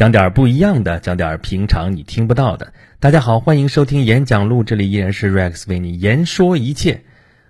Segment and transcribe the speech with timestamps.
[0.00, 2.72] 讲点不一样的，讲点平常你听不到的。
[3.00, 7.02] 大家好，欢迎收听演讲录，这里依然是 Rex 为你言说一切。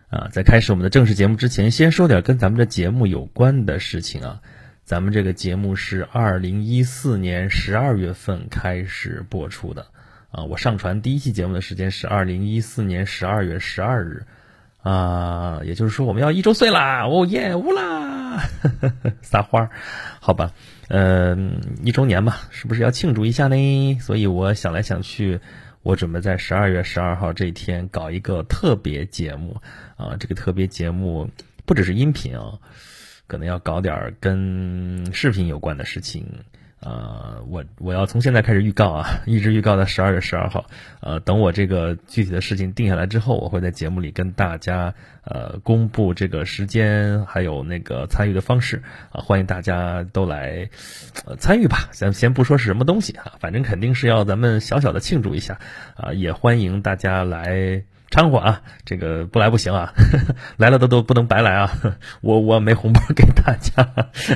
[0.09, 4.41] 啊，在开始我们的正式节目之前，先说点跟咱们的节目有关的事情啊。
[4.83, 9.87] 咱们这个节目是二零一四年十二月份开始播出的
[10.33, 10.43] 啊。
[10.43, 14.25] 我上传第一期节目的时间是二零一四年十二月十二日
[14.83, 17.07] 啊，也就是说我们要一周岁啦！
[17.07, 18.20] 哦耶，乌啦，
[19.23, 19.71] 撒花，
[20.21, 20.53] 好吧。
[20.89, 23.99] 嗯，一周年嘛，是不是要庆祝一下呢？
[24.01, 25.41] 所以我想来想去，
[25.83, 29.61] 我准备在十二月十二号这一天搞一个特别节目
[29.97, 30.17] 啊。
[30.19, 31.31] 这个特别节目
[31.65, 32.59] 不只是音频啊，
[33.27, 36.27] 可能要搞点跟视频有关的事情。
[36.81, 40.65] 呃，我我要从现在开始预告啊， 一直预告到十二月十二号。
[41.01, 44.95] 呃，等我这个具体的事情定下来之后，我会在节目里跟大家
[45.25, 50.71] 呃公布这个时间，还有那个参与的方式啊，欢迎大家都来
[51.39, 51.91] 参与吧。
[51.93, 55.61] 咱先不说是什么东西啊，反正肯定是要咱们小小的庆祝一下
[55.97, 57.85] 啊，也欢迎大家来。
[58.11, 59.95] 掺和啊，这个不来不行啊，
[60.59, 61.73] 来了的都不能白来啊！
[62.21, 63.89] 我我没红包给大家，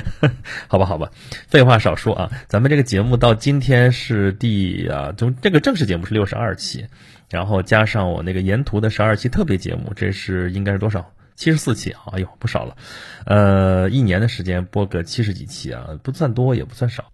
[0.67, 1.11] 好吧好吧，
[1.47, 6.87] 废话少说啊，咱们这个节目到今天是第啊，从这个正式节目是六十二期，
[7.29, 11.11] 然后加上我那个沿途的十二期特别节目，这是应该是多少？
[11.35, 12.77] 七十四期，哎呦不少了，
[13.25, 17.11] 呃，一年的时间播个七十几期啊，不算多也不算少。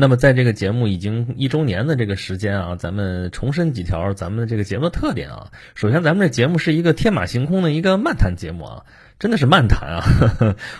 [0.00, 5.50] 那么，在这个节目已经一周年的这个时间啊，咱们重申几条咱们的这个节目的特点啊。
[5.74, 8.84] 首先，咱们这节目是一个天马行空的一个漫谈节目啊。
[9.18, 10.04] 真的是漫谈啊！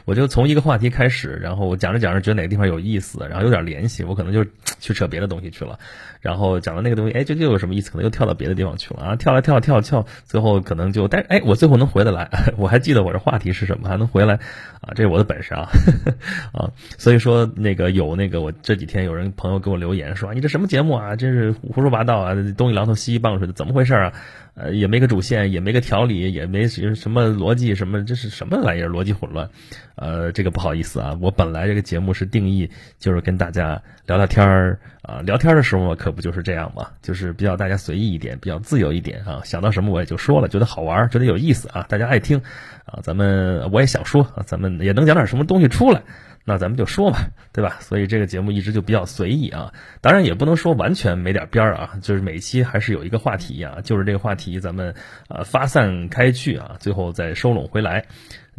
[0.05, 4.45] 我就从一个话题开始，然后我讲着讲着觉得哪个地方有意思，然后有点联系，我可能就
[4.79, 5.79] 去扯别的东西去了。
[6.21, 7.91] 然后讲到那个东西，哎，这又有什么意思？
[7.91, 9.17] 可能又跳到别的地方去了啊！
[9.17, 14.35] 跳来跳跳跳，最后可能就，但是哎，我最后能回得来， 我还记得我这话题是什么，还能回来
[14.81, 14.95] 啊！
[14.95, 15.69] 这是我的本事啊！
[16.55, 21.17] 啊，所以说那个有那个，我这几天有人朋友给我留言说，你这什么节目啊？
[21.17, 22.35] 真是胡说八道啊！
[22.57, 24.13] 东一榔头西一棒槌的，怎么回事啊？
[24.61, 28.89] 呃，也没个主线，也没个条理，也没什么逻辑，什么这是什么玩意儿？
[28.89, 29.49] 逻辑混乱。
[29.95, 32.69] 呃，这个不好意思啊，我本来这个节目是定义
[32.99, 42.41] 就是跟大家聊聊天儿啊，聊天的时候可不就是这样嘛，就是比较大家随意一点，比较自由一点啊，想到什么我也就说了，觉得好玩，觉得有意思啊，大家爱听
[42.85, 46.03] 啊，咱们我也想说啊，咱们也能讲点什么东西出来。
[46.49, 47.19] 那咱们就说嘛，
[47.53, 47.77] 对吧？
[47.81, 49.71] 所以这个节目一直就比较随意啊，
[50.01, 54.95] 当然也不能说完全没点边儿啊，就是每期还是有一个话题啊，就是这个话题咱们
[55.29, 58.07] 呃发散开去啊，最后再收拢回来，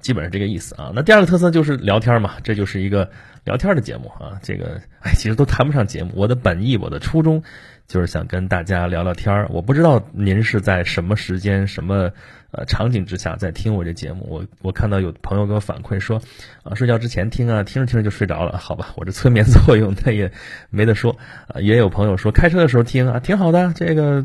[0.01, 0.91] 基本上这个意思啊。
[0.93, 3.09] 那第二个特色就是聊天嘛，这就是一个
[3.43, 4.39] 聊天的节目啊。
[4.43, 7.41] 这个哎，其实都谈不上节目，我的本意，我的初衷。
[7.89, 12.11] 就是想跟大家聊聊天儿，我不知道您是在什么时间、什么
[12.51, 14.27] 呃场景之下在听我这节目。
[14.29, 16.21] 我我看到有朋友给我反馈说，
[16.61, 18.57] 啊，睡觉之前听啊，听着听着就睡着了。
[18.61, 20.31] 好吧，我这催眠作用那也
[20.69, 21.17] 没得说。
[21.47, 24.23] 啊，也有朋友说开车的时候听啊，挺好的，这个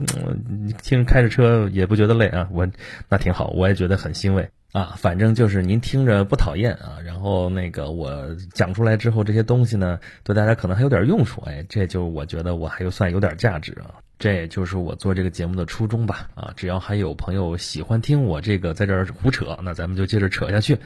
[0.83, 2.47] 听开着车也不觉得累啊。
[2.53, 2.69] 我
[3.09, 4.51] 那挺好，我也觉得很欣慰。
[4.75, 20.77] 啊，反正就是您听着不讨厌啊，然后那个我讲出来之后，这些东西呢，对大家可能还有点用处，哎，这就我觉得我还有算有点价值啊，这也就是我做这个节目的初衷吧，啊，只要还有朋友喜欢听我这个在这儿胡扯，那咱们就接着扯下去。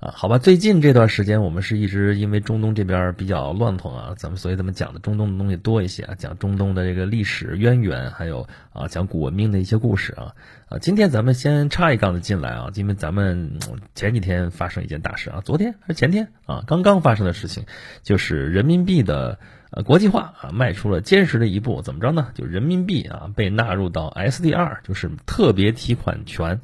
[0.00, 10.36] 啊，好吧，最近这段时间我们是一直因为中东这边比较乱腾啊，咱们所以咱们讲的中东的东西多一些啊，讲中东的这个历史渊源，还有啊讲古文明的一些故事啊
[10.68, 13.58] 啊，今天咱们先插一杠子进来啊，因为咱们
[13.96, 17.64] 前几天发生一件大事啊，昨天还是前天啊，刚刚发生的事情，
[18.04, 19.40] 就是人民币的
[19.84, 22.28] 国际化啊迈出了坚实的一步，怎么着呢？
[22.34, 26.60] 就人民币啊被纳入到 SDR，就是特别提款权。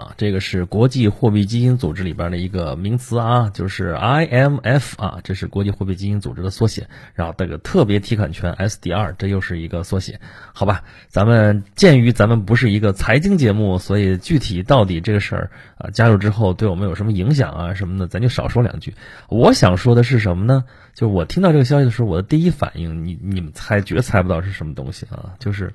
[0.00, 6.88] 啊，这个是国际货币基金组织里边的一个名词啊，就是 IMF 啊，这是国际货币基金组织的缩写。
[7.14, 10.18] 然后这个特别提款权 SDR，这又是一个缩写。
[10.54, 18.94] 好吧，咱们鉴于咱们不是一个财经节目，所以具体到底这个事儿啊加入之后对我们有什么影响啊什么的，咱就少说两句。
[19.28, 20.64] 我想说的是什么呢？
[20.94, 25.34] 就是我听到这个消息的时候，我的第一反应，你你们猜绝猜不到是什么东西啊？
[25.38, 25.74] 就是。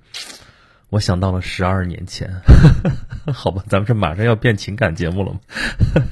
[0.89, 2.29] 我想到了十二年前，
[3.33, 5.39] 好吧，咱们这马上要变情感节目了吗？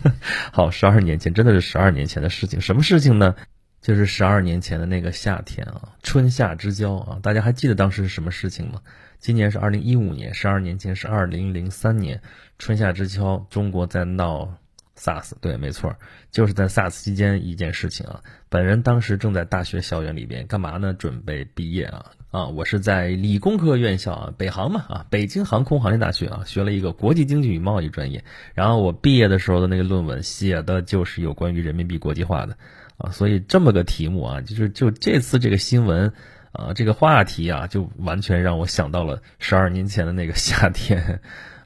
[0.51, 3.35] 好，十二年前真的是十二年前的事情，什么事情呢？
[3.81, 8.81] 就是十二年前的那个夏天啊，春夏之交啊，大家还记得当时是什么事情吗？
[9.19, 12.21] 今年是二零一五年，十二年前是二零零三年，
[12.57, 14.57] 春夏之交，中国在闹
[14.97, 15.95] SARS，对，没错，
[16.31, 18.21] 就是在 SARS 期间一件事情啊。
[18.49, 20.93] 本人当时正在大学校园里边干嘛呢？
[20.93, 22.11] 准备毕业啊。
[22.33, 28.23] 啊，我是在理工科院校啊，北航嘛啊，北京航空航天大学啊，学了一个国际经济与贸易专业。
[28.55, 32.57] 然后我毕业的时候的那个论文写的就是有关于人民币国际化的。
[32.97, 36.11] 啊，所以这么个题目啊，就是就这次这个新闻
[36.53, 41.19] 啊，这个话题啊，就完全让我想到了十二年前的那个夏天。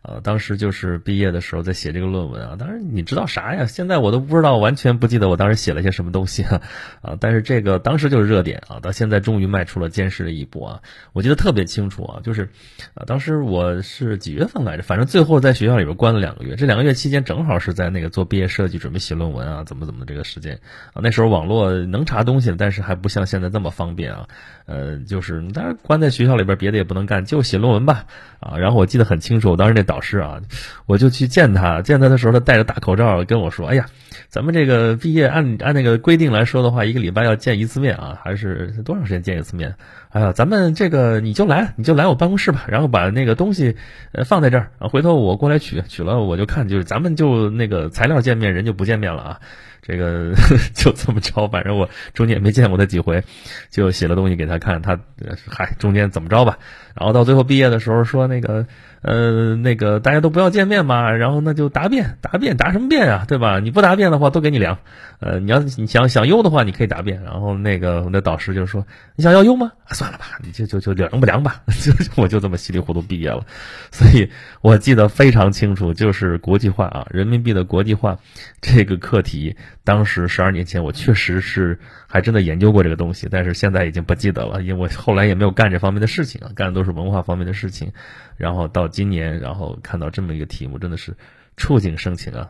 [0.07, 3.65] 呃，当时就是毕业的时候在写这个论文啊，当然你知道啥呀？
[3.65, 6.61] 现在我都不知道，完全不记得我当时写了些什么东西啊，
[7.01, 10.81] 啊，但是这个当时就是热点啊，到现在终于迈出了坚实的一步啊，
[11.11, 12.47] 我记得特别清楚啊，就是，
[12.93, 14.83] 啊，当时我是几月份来着？
[14.83, 20.57] 反正最后在学校里边关了两个月，这两个月期间正好是在那个做毕业设计、准备写论文啊，怎么怎么这个时间
[20.93, 24.29] 啊，那时候网络能查东西，但是还不像现在这么方便啊，
[24.67, 28.05] 呃，就是当然关在学校里边，别的也不能干，就写论文吧，
[28.39, 29.96] 啊，然后我记得很清楚，我当时那导。
[29.97, 30.39] 老师啊，
[30.85, 31.81] 我就去见他。
[31.81, 33.83] 见他的时候，他戴着大口罩跟我说：“哎呀，
[34.29, 39.73] 咱们这个毕业按按那个规定来说的话，一个礼拜要见一次面啊，还是多长时间见一次面？
[40.17, 43.75] 哎呀，咱们这个你就来，你就来我办公室吧，然后把那个东西
[44.13, 49.39] 呃放在这儿回头我过来取，取了我就看，就是咱们就那个材料见面，人就不见面了啊。”
[49.79, 50.33] 这个
[50.75, 53.23] 就这么着，反正我中间也没见过他几回，
[53.69, 54.99] 就写了东西给他看，他
[55.47, 56.57] 嗨，中间怎么着吧？
[56.93, 58.65] 然后到最后毕业的时候说那个，
[59.01, 63.59] 呃，那个大家都不要见面嘛，然后那就答辩，答辩答什么辩啊，对吧？
[63.59, 64.79] 你不答辩的话都给你量，
[65.21, 67.23] 呃，你要你想想优的话，你可以答辩。
[67.23, 68.85] 然后那个我的导师就说，
[69.15, 69.71] 你想要优吗？
[69.91, 73.45] 算了吧，你就就就凉不凉吧， 就我就这么稀里糊涂毕业了。
[73.91, 74.29] 所以
[74.61, 78.17] 我记得非常清楚，就是国际化啊，人民币的国际化
[78.61, 79.55] 这个课题。
[79.83, 87.91] 当时十二年前，我确实是还真的研究过这个东西，但是现在已经不记得了，因为我后来也没有干这方面的事情啊，干的都是文化方面的事情。
[88.35, 91.15] 然后到今年，然后看到这么一个题目，真的是
[91.55, 92.49] 触景生情啊。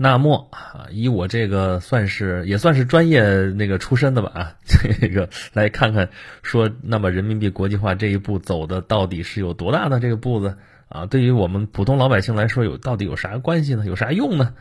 [0.00, 3.20] 那么啊，以我这个算是也算是专业
[3.56, 6.10] 那个出身的吧啊， 这个来看看
[6.44, 9.98] 说，那么人民币国际化这一步走的到底是有多大的？
[9.98, 10.56] 这个步子
[10.88, 13.84] 啊，对于我们普通老百姓来说，有到底有啥关系呢？
[13.86, 14.54] 有啥用呢？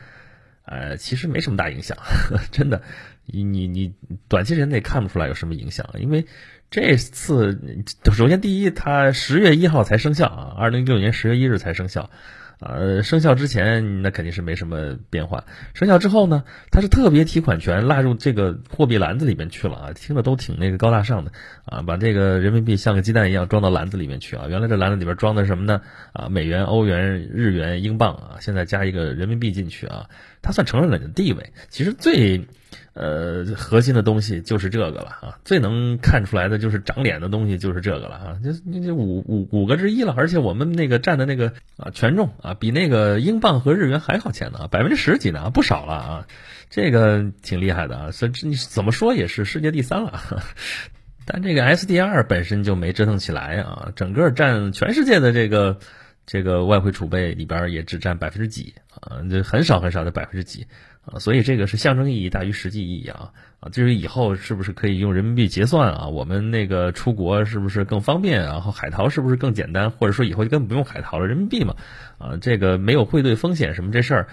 [0.65, 1.95] 呃，其实没什么大影响，
[2.51, 2.81] 真的，
[3.27, 3.93] 你你你
[4.27, 6.25] 短期间内看不出来有什么影响，因为
[6.71, 12.09] 这次首先第一，它十月一号才生效啊，二零一六年十月一日才生效。
[12.59, 21.31] 呃，生效之前那肯定是没什么变化，生效之后呢，它是特别提款权纳入这个货币篮子里面去了啊，听着都挺那个高大上的
[21.65, 25.81] 啊，把这个人民币像个鸡蛋一样装到篮子里面去啊，原来这篮子里边装的什么呢？
[26.13, 30.09] 啊，美元、欧元、日元、英镑啊，现在加一个人民币进去啊，
[30.41, 31.53] 它算承认了你的地位。
[31.69, 32.47] 其实最。
[32.99, 38.51] 呃，核心的东西就是这个了啊，最能看出来的就是长脸的东西就是这个了啊，就
[38.81, 46.27] 就五五五个之一了，而且我们那个占的那个啊权重啊，比那个英镑和日元还好钱呢，百分之十几呢，不少了啊，
[46.71, 50.19] 这个挺厉害的啊，所以你怎么说也是世界第三了，
[51.23, 55.77] 但这个 SDR 本身就没折腾起来啊，整个占全世界的这个
[56.25, 60.65] 这个外汇储备里边也只占百分之几啊，就很少很少的百分之几。
[61.09, 63.31] 啊，所以这个是象征意义大于实际意义啊
[63.61, 63.69] 啊！
[63.69, 66.07] 至于以后是不是可以用人民币结算啊？
[66.07, 68.41] 我们那个出国是不是更方便？
[68.41, 69.89] 然后海淘是不是更简单？
[69.89, 71.75] 或者说以后就根本不用海淘了，人民币嘛？
[72.17, 74.27] 啊，这个没有汇兑风险什么这事儿，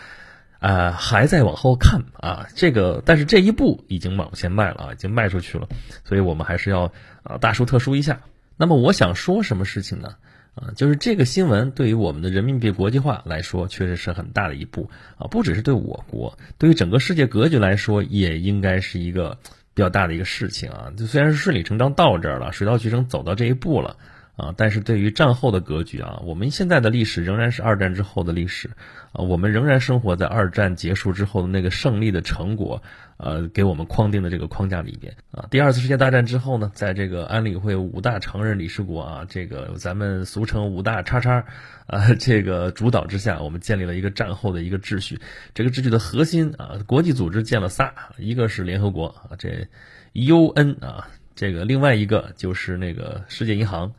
[0.58, 2.48] 啊，还在往后看啊。
[2.56, 5.68] 这个但是这一步已经往前迈了啊，已经迈出去了，
[6.04, 6.92] 所以我们还是要
[7.22, 8.20] 啊大书特书一下。
[8.56, 10.16] 那么我想说什么事情呢？
[10.54, 15.26] 啊，就是这个新闻对于我们的人民币国际化来说，确实是很大的一步啊！
[15.26, 19.36] 不只是对我国，对于整个世界格局来说，也应该是一个
[19.74, 20.92] 比较大的一个事情啊！
[20.96, 23.96] 就虽然是顺理成章到这儿了，水到渠成走到这一步了
[24.36, 28.70] 啊，但是对于战后的格局啊，我们现在的历史仍然是二战之后的历史
[29.12, 32.82] 啊，我们仍然生活在二战结束之后的那个胜利的成果。
[33.16, 41.46] 呃，给我们框定的这个框架里边啊，第二次世界大战之后呢，在这个安理会五大常任理事国啊，这个咱们俗称五大叉叉
[41.86, 45.20] 啊，这个主导之下，我们建立了一个战后的一个秩序。
[45.54, 49.68] 这个秩序的核心啊，国际组织建了仨，一个是联合国啊，这
[50.14, 53.92] UN 啊，这个另外一个就是那个世界银行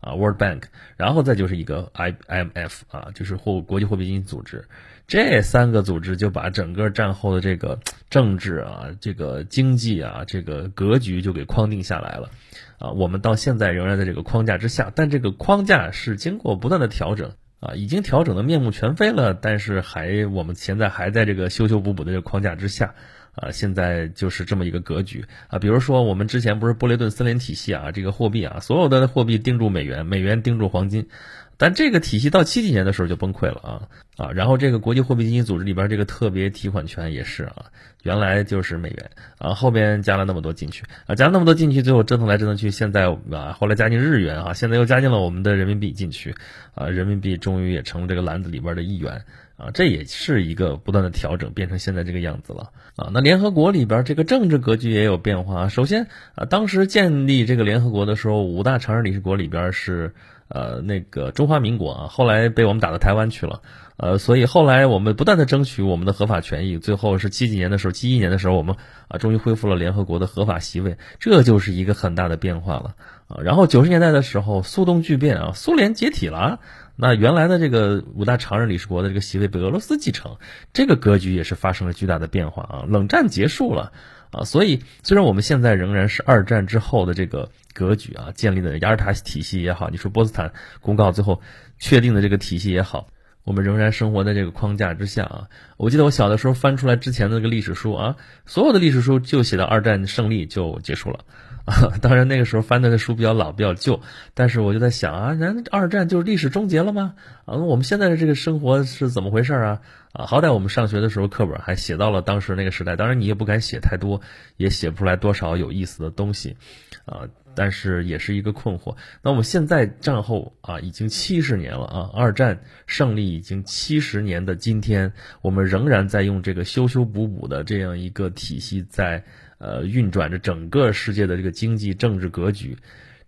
[0.00, 0.62] 啊，World Bank，
[0.96, 4.64] 然后再就是一个 IMF 啊，就是货国际货币基金组织。
[5.06, 7.80] 这三个组织就把整个战后的这个
[8.10, 12.30] 政治啊、这个经济啊、这个格局就给框定下来了，
[12.78, 22.94] 啊，我们到现在仍然在这个框架之下，但这个框架是经过不断的调整啊，已经调整的面目全非了，但是还我们现在还在这个修修补补的这个框架之下，
[23.34, 31.08] 啊，现在就是这么一个格局啊，比如说我们之前不是布雷顿森林体系啊，这个货币啊，所有的货币盯住美元，美元盯住黄金。
[31.56, 34.32] 但这个体系到七几年的时候就崩溃了啊啊！
[34.32, 37.66] 然后这个国际货币基金组织里边这个特别提款权也是啊，
[38.02, 46.34] 原来就是美元啊，后边加了那么多进去啊，加了那么多进去，最后折腾来折腾去，现在啊，后来加进日元啊，现在又加进了我们的人民币进去
[46.74, 49.22] 啊，人民币终于也成了这个篮子里边的一员
[49.60, 53.10] 啊，这也是一个不断的调整，变成现在这个样子了啊。
[53.12, 55.68] 那联合国里边这个政治格局也有变化。
[55.68, 60.14] 首先啊，当时建立这个联合国的时候，五大常任理事国里边是
[60.48, 63.60] 呃那个中华民国啊，后来被我们打到台湾去了，
[63.98, 68.76] 呃，所以后来我们不断的争取我们的合法权益，最后是七几年的时候，七一年的时候，我们
[69.08, 72.94] 啊终于恢复了联合国的合法席位，这就是一个很大的变化了
[73.28, 73.42] 啊。
[73.42, 76.60] 然后九十年代的时候，苏东剧变啊，苏联解体了。
[77.02, 80.36] 那原来的这个五大常任理事国的这个席位被俄罗斯继承，
[80.74, 82.84] 这个格局也是发生了巨大的变化啊！
[82.86, 83.92] 冷战结束了
[84.30, 90.52] 啊，所以虽然我们现在仍然是二战之后的这个格局啊，建立的雅尔塔体系也好，你说波茨坦
[90.82, 91.40] 公告最后
[91.78, 93.06] 确定的这个体系也好，
[93.44, 95.48] 我们仍然生活在这个框架之下啊。
[95.78, 101.20] 我记得我小的时候翻出来之前的那个历史书啊，所有的历史书就写到二战胜利就结束了。
[101.64, 104.00] 啊 当然，那个时候翻的那书比较老、比较旧，
[104.34, 107.14] 但是我就在想啊，那二战就是历史终结了吗？
[107.44, 109.80] 啊，我们现在的这个生活是怎么回事啊？
[110.12, 114.20] 啊，好歹我们上学的时候课本还写到了当时那个时代，当然你也不敢写太多，
[114.56, 116.56] 也写不出来多少有意思的东西，
[117.04, 118.96] 啊，但是也是一个困惑。
[119.22, 125.12] 那我们现在战后啊，已经七十年了啊，二战胜利已经七十年的今天，
[125.42, 129.24] 我们仍然在用这个修修补补的这样一个体系在。
[129.60, 132.78] 呃，运转着整个世界的这个经济政治格局，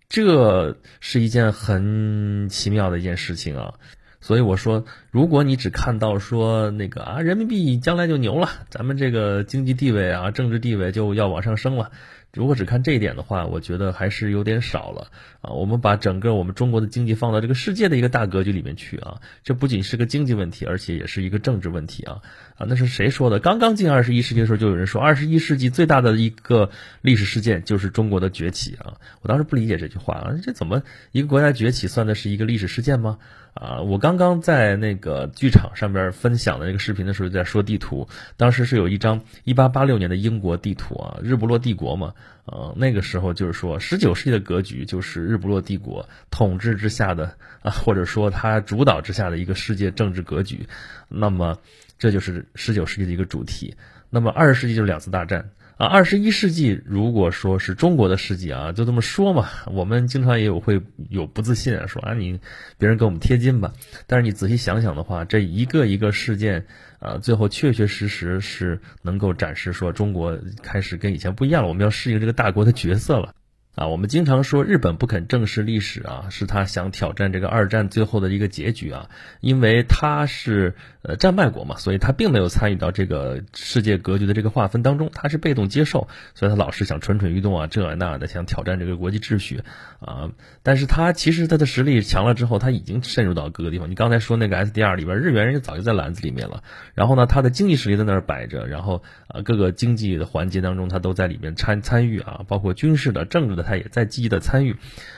[0.09, 3.75] 这是一件很奇妙的一件事情啊。
[4.19, 11.91] 所以我说，如果你只看到说那个啊，人民币将来就牛了，咱们这个经济地位啊，政治地位就要往上升了。
[12.35, 15.11] 如果只看这一点的话，我觉得还是有点少了
[15.41, 15.51] 啊。
[15.51, 22.21] 我们把整个我们中国的经济放到这个世界的一个大格局里面去啊，这不仅是个经济问题，而且也是一个政治问题啊
[22.57, 22.65] 啊！
[22.67, 23.39] 那是谁说的？
[23.39, 26.71] 刚刚进二十一世纪的时候，就有人说二十一世纪最大的一个
[27.01, 28.97] 历史事件就是中国的崛起啊！
[29.21, 33.19] 我当时不理解这句话啊，这怎么一个国家崛起算的是一个历史事件吗？
[33.53, 42.15] 啊，我刚刚在那个剧场上边分享的那个视频的时候，在说地图，当时是有一张一八八六年的英国地图啊，日不落帝国嘛。
[42.45, 50.67] 呃，那个时候就是说，十九世纪的格局就是日不落帝国统治之下的啊，或者说它主导之下的一个世界政治格局。
[51.07, 51.57] 那么，
[51.97, 53.75] 这就是十九世纪的一个主题。
[54.09, 55.49] 那么，二十世纪就是两次大战。
[55.77, 59.49] 啊，二十一世纪如果说是中国的世纪啊，就这么说嘛。
[59.65, 62.39] 我们经常也有会有不自信啊，说啊你
[62.77, 63.73] 别人给我们贴金吧。
[64.05, 66.67] 但是你仔细想想的话，这一个一个事件，
[66.99, 73.33] 啊，最后确确实实是能够展示说中国开始跟以前不一样了，我们要适应这个大国的角色了。
[73.75, 79.09] 啊，我们经常说日本不肯正视历史啊，是他想挑战这个二战最后的一个结局啊，
[79.41, 89.63] 因为他是呃战败国嘛，所以他并没有参与到这个世界格局的这个划分当中，他是被动接受，所以他老是想蠢蠢欲动啊，这那的想挑战这个国际秩序
[89.99, 90.29] 啊，
[90.61, 93.89] 但是他其实他的实力强了之后，他已经渗入到各个地方。
[93.89, 96.61] 你刚才说那个 SDR 里边，日元人家早就在篮子里面了，
[96.93, 103.62] 然后呢，他的经济实力在那儿摆着，然后啊各个经济的环节当中他都在里面参参与啊，包括军事的、政治的。
[103.63, 104.75] 他也在积极的参与，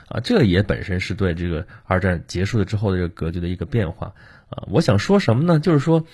[0.07, 4.13] 啊，这也本身是对这个二战结束了之后的这个格局的一个变化，
[4.49, 5.59] 啊，我想说什么呢？
[5.59, 6.05] 就是说。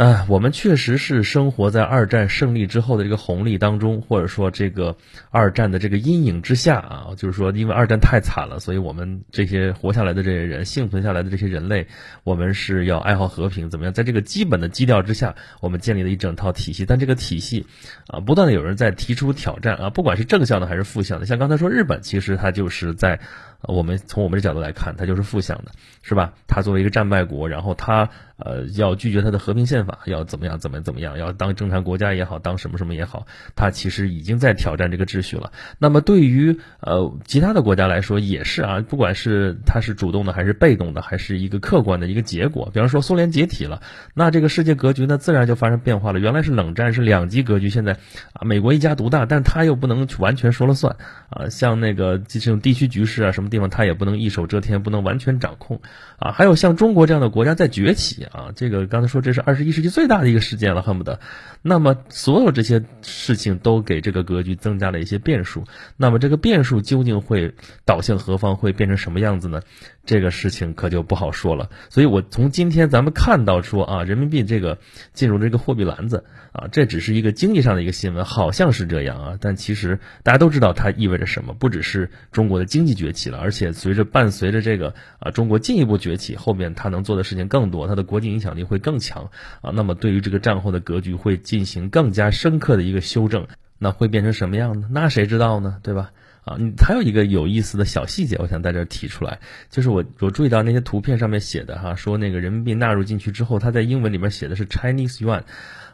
[0.00, 4.96] 啊，我们确实是生活在二战胜利之后的这个红利当中，或者说这个
[5.28, 7.08] 二战的这个阴影之下啊。
[7.18, 11.86] 就是说，因为二战太惨了，所以我们这些活下来的这些人，幸存下来的这些人类，
[12.24, 13.92] 我们是要爱好和平，怎么样？
[13.92, 16.86] 在这个基本的基调之下，我们建立了一整套体系。
[16.86, 17.66] 但这个体系
[18.06, 21.26] 啊，不断的有人在提出挑战啊，不管是正向的还是负向的。
[21.26, 23.20] 像刚才说日本，其实它就是在。
[23.62, 26.32] 我们从我们的角度来看，它就是负向的，是吧？
[26.46, 30.58] 它作为一个战败国，然后它呃要拒绝它的和平宪法，要怎么样？
[30.58, 31.18] 怎么怎么样？
[31.18, 35.52] 要当正常国家也好，当什么什么也好，它其实已经在挑战这个秩序了。
[35.78, 42.70] 那么对于呃其他的国家来说也是啊，不管是它是主动的还是被动的，还是一个客观的一个结果。
[42.72, 43.82] 比方说苏联解体了，
[44.14, 46.18] 那这个世界格局呢自然就发生变化了。
[46.18, 47.92] 原来是冷战是两极格局，现在
[48.32, 50.96] 啊美国一家独大，但它又不能完全说了算
[51.28, 53.49] 啊，像那个这种地区局势啊什么。
[53.50, 55.82] 地方他也不能一手遮天，不能完全掌控
[56.18, 56.32] 啊。
[56.32, 61.20] 还有像中国这样的国家在崛起啊，这个刚才说这是二十一世纪最大的一个事件了，恨不得。
[61.60, 65.64] 那么所有这些事情都给这个格局增加了一些变数。
[65.98, 67.54] 那么这个变数究竟会
[67.84, 69.60] 导向何方，会变成什么样子呢？
[70.04, 71.70] 这个事情可就不好说了。
[71.88, 74.78] 所以我从今天咱们看到说啊，人民币这个
[75.12, 79.38] 进入这个货币篮子啊，这只是一个经济上的一个新闻，好像是这样啊。
[79.40, 83.38] 但其实大家都知道它意味着什么，不只是中国的经济崛起了。
[83.38, 89.30] 而且随着伴随着这个啊，中国进一步崛起，后面它能做的事情更多，它的国际影响力会更强
[89.60, 89.70] 啊。
[89.74, 93.46] 那么对于这个战后的格局会进行更加深刻的一个修正，
[93.78, 94.88] 那会变成什么样呢？
[94.90, 95.78] 那谁知道呢？
[95.82, 96.10] 对吧？
[96.44, 105.42] 啊，你还有一个有意思的小细节，我想在这儿提出来，就是我我注意到那些图片上面写的哈，说那个人民币纳入进去之后，它在英文里面写的是 Chinese yuan，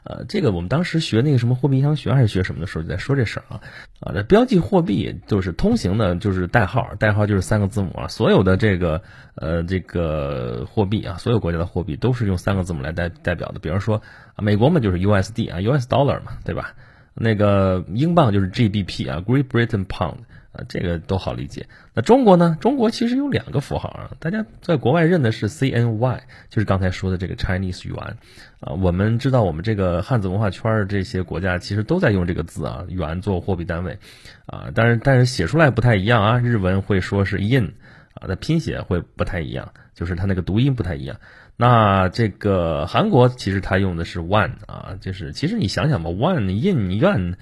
[0.05, 3.61] 呃，这个我们当时学那个什么货币银行学还是学什么的时候就在说这事儿啊，
[4.00, 9.03] 啊，这标记货币就是通行的，就是代号，代号就是三个字母啊，所有的这个
[9.35, 14.00] 呃这个货币啊，所有国家的货币都是用三个字母来代代表的，比方说，
[14.38, 16.75] 美国嘛就是 USD 啊，US Dollar 嘛，对吧？
[17.19, 20.19] 那个英镑就是 GBP 啊，Great Britain Pound
[20.56, 21.66] 啊，这个都好理解。
[21.92, 22.56] 那中国呢？
[22.60, 28.14] 中国其实有两个符号啊，大家在国外认的是 CNY，就是刚才说的这个 Chinese yuan
[28.60, 28.72] 啊。
[28.80, 33.98] 我们知道，我们这个汉字文化圈儿这些国家其实都在用这个字啊，元做货币单位
[34.46, 34.70] 啊。
[34.75, 37.72] 但是但是写出来不太一样啊，日文会说是 yin
[38.14, 41.18] 啊，那拼写会不太一样，就是它那个读音不太一样。
[41.58, 47.36] 那这个韩国其实它用的是 one 啊，就是其实你想想吧，one yin yuan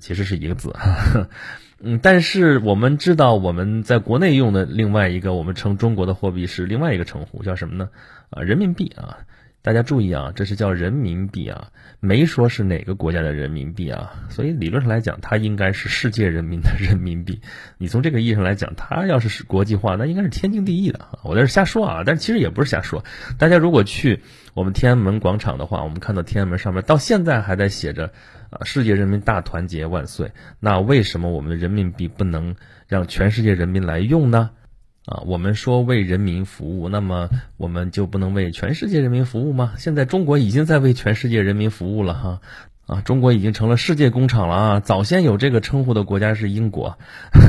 [0.00, 0.74] 其实是一个字，
[1.80, 7.88] 嗯，但是我们知道我们在国内用的另外一个我们称中国的货币是另外一个称呼，叫什么呢？
[8.30, 9.18] 啊，人民币啊。
[9.62, 17.40] 大家注意啊，这是叫人民币啊，没说是哪个国家的人民币啊，所以理论上来讲，它应该是世界人民的 人民币。
[17.78, 21.08] 你从这个意义上来讲，它要是国际化，那应该是天经地义的。
[21.22, 23.02] 我在这瞎说啊，但其实也不是瞎说。
[23.38, 24.20] 大家如果去
[24.52, 28.12] 我们天安门广场的话，我们看到天安门上面到现在还在写着
[28.54, 30.30] “啊，世界人民大团结万岁”。
[30.60, 32.54] 那为什么我们的人民币不能
[32.86, 34.50] 让全世界人民来用呢？
[35.06, 39.74] 啊，我们说为人民服务，那么我们就不能为全世界人民服务吗？
[39.76, 42.40] 现在中国已经在为全世界人民服务了哈，
[42.86, 44.80] 啊，中国已经成了世界工厂了啊！
[44.80, 46.98] 早先有这个称呼的国家是英国，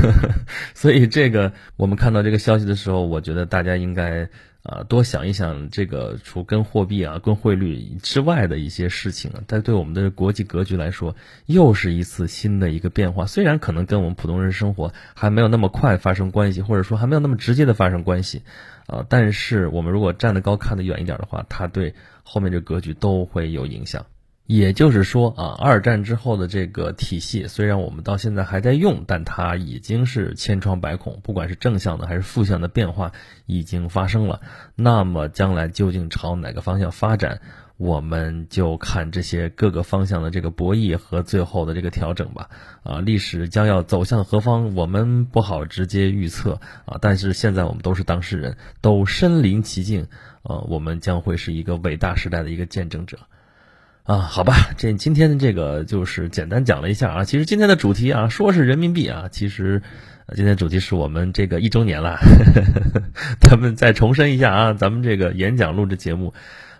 [0.74, 4.28] 所以这个我们看到这个消息的时候，我觉得大家应该。
[4.66, 11.14] 啊，多想一想这个除跟货币啊、跟汇率之外的一些事情啊，但对我们的国际格局来说，
[11.46, 13.26] 又是一次新的一个变化。
[13.26, 18.42] 虽然可能跟我们普通人生活还没有那么快发生关系，或者说还没有那么直接的发生关系，
[18.88, 21.94] 啊，但是我们如果站得高、看得远一点的话，它对
[22.24, 24.04] 后面这格局都会有影响。
[24.46, 33.10] 也就是说啊，二战之后的这个体系，虽然我们到现在还在用，但它已经是千疮百孔，不管是正向的还是负向的变化
[33.46, 34.40] 已经发生了。
[34.76, 37.40] 那么将来究竟朝哪个方向发展，
[37.76, 42.48] 我们就看这些各个方向的这个博弈和最后的这个调整吧。
[42.84, 46.98] 啊，历史将要走向何方，我们不好直接预测啊。
[47.00, 50.06] 但是现在我们都是当事人，都身临其境，
[50.44, 53.18] 呃，我们将会是一个伟大时代的一个见证者。
[54.06, 57.24] 啊，好吧，这今天的这个就是简单讲了一下啊。
[57.24, 59.82] 其实今天的主题啊，说是人民币啊，其实
[60.36, 62.16] 今天主题是我们这个一周年了。
[63.42, 66.34] 咱们再重申一下啊，咱们这个演讲录制节目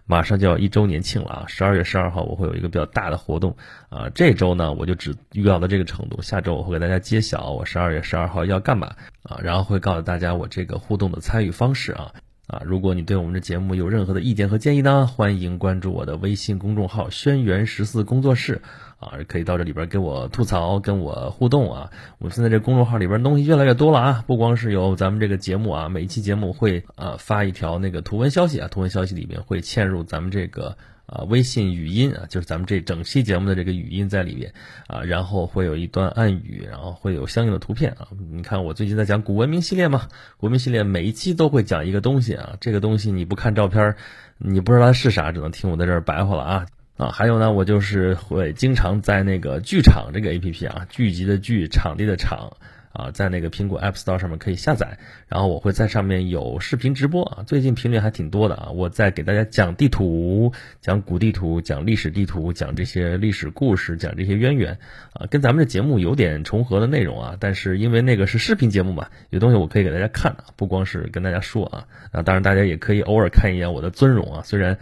[0.05, 1.45] 马上就要一周年庆了啊。
[1.49, 3.57] 十二月十二号我会有一个比较大的活动
[3.89, 4.09] 啊。
[4.15, 8.93] 这周呢，我就只预告到这个程度，下周我会给大家揭晓我十二月十二号要干嘛
[9.25, 12.12] 啊，然后会告诉大家我这个互动的参与方式啊。
[12.47, 18.63] 啊，如果你对我们的节目有任何的意见和建议呢，欢迎关注我的微信公众号“轩辕十四工作室”，
[19.01, 21.91] 啊，可以到这里边跟我吐槽、跟我互动啊。
[22.19, 30.77] 我现在这公众号里边东西越来越多了啊，不光是有咱们这个节目啊，每一期节目会啊发一条那个图文消息啊，图文消息里面会嵌入咱们这个。
[31.07, 34.53] 啊，微信语音啊，就是咱们这整期节目的这个语音在里边
[34.88, 38.09] 啊，然后会有一段暗语，然后会有相应的图片啊。
[38.33, 43.95] 你看我最近在讲古文明系列嘛，古文明系列每一期都会讲一个东西啊，这个东西你不看照片，
[44.38, 46.66] 你不知道它是啥，只能听我在这儿白话了啊
[46.97, 47.11] 啊。
[47.11, 52.57] 还有呢，我就是会经常在那个剧场这个 A P P 啊，聚集的剧，场地的场。
[52.97, 58.71] 啊，在那个苹果 App Store 上面可以下载，然后我会在上面有视频直播啊，最近频率还挺多的啊。
[58.71, 64.79] 我在给大家讲地图，讲古地图，讲历史地图，讲这些历史故事，讲这些渊源
[65.13, 67.37] 啊，跟咱们的节目有点重合的内容啊。
[67.39, 71.87] 但是因为那个是视频节目嘛，有东西我可以给大家看啊，不光是跟大家说啊。
[72.13, 74.79] 啊，当然大家也可以偶尔看一眼我的尊容啊，虽然，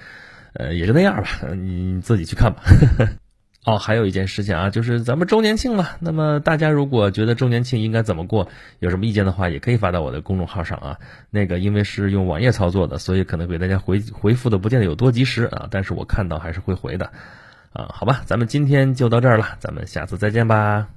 [0.52, 2.62] 呃，也就那样吧，你自己去看吧。
[2.64, 3.10] 呵 呵
[3.64, 5.88] 哦，还有一件事情啊，就是咱们周年庆嘛。
[5.98, 8.48] 那么大家如果觉得周年庆应该怎么过，
[8.78, 10.98] 有什么意见的话，也可以发到我的公众号上啊。
[11.30, 15.68] 那个因为是用网页操作的，所以可能给大家回回复的不见得有多及时啊。
[15.70, 17.06] 但是我看到还是会回的，
[17.72, 20.88] 啊，好吧，咱们今天就到这儿了，咱们下次再见吧。